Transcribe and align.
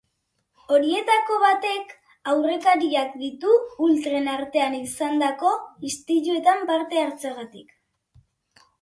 Horietako 0.77 1.37
batek 1.43 1.93
aurrekariak 2.33 3.13
ditu 3.25 3.55
ultren 3.91 4.33
artean 4.35 4.81
izandako 4.81 5.55
istiluetan 5.93 6.69
parte 6.75 7.07
hartzeagatik. 7.07 7.81